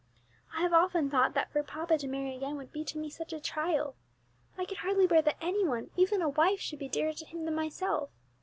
I 0.57 0.61
have 0.63 0.73
often 0.73 1.11
thought 1.11 1.35
that 1.35 1.51
for 1.51 1.61
papa 1.61 1.95
to 1.99 2.07
marry 2.07 2.35
again 2.35 2.57
would 2.57 2.71
be 2.71 2.83
to 2.85 2.97
me 2.97 3.07
such 3.11 3.33
a 3.33 3.39
trial. 3.39 3.93
I 4.57 4.65
could 4.65 4.77
hardly 4.79 5.05
bear 5.05 5.21
that 5.21 5.37
any 5.39 5.63
one, 5.63 5.91
even 5.95 6.23
a 6.23 6.29
wife, 6.29 6.59
should 6.59 6.79
be 6.79 6.89
dearer 6.89 7.13
to 7.13 7.25
him 7.25 7.45
than 7.45 7.53
myself. 7.53 8.09